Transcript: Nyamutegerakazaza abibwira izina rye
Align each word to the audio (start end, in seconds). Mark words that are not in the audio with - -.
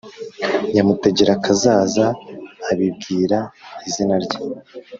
Nyamutegerakazaza 0.73 2.05
abibwira 2.69 3.39
izina 3.87 4.15
rye 4.25 4.39